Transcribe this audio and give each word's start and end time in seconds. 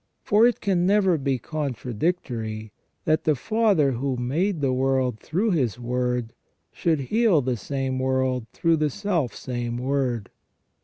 For 0.23 0.47
it 0.47 0.61
can 0.61 0.87
never 0.87 1.15
be 1.19 1.37
contradictory, 1.37 2.71
that 3.05 3.23
the 3.23 3.35
Father 3.35 3.91
who 3.91 4.17
made 4.17 4.59
the 4.59 4.73
world 4.73 5.19
through 5.19 5.51
His 5.51 5.77
Word 5.79 6.33
should 6.71 7.01
heal 7.01 7.39
the 7.43 7.55
same 7.55 7.99
world 7.99 8.47
through 8.51 8.77
the 8.77 8.89
self 8.89 9.35
same 9.35 9.77
Word. 9.77 10.31